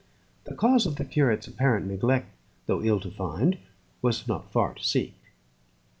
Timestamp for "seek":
4.83-5.13